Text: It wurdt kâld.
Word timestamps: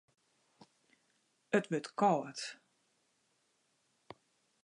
It 1.57 1.65
wurdt 1.69 1.87
kâld. 1.99 2.39